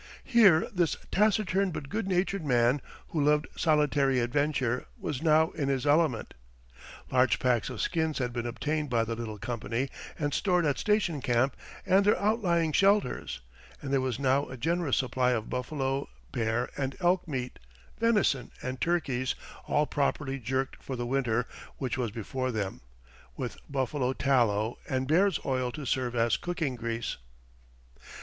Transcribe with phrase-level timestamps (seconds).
[0.23, 5.85] Here this taciturn but good natured man, who loved solitary adventure, was now in his
[5.85, 6.33] element.
[7.11, 11.21] Large packs of skins had been obtained by the little company and stored at Station
[11.21, 13.41] Camp and their outlying shelters;
[13.79, 17.59] and there was now a generous supply of buffalo, bear, and elk meat,
[17.99, 19.35] venison, and turkeys,
[19.67, 21.45] all properly jerked for the winter
[21.77, 22.81] which was before them,
[23.37, 27.17] with buffalo tallow and bear's oil to serve as cooking grease.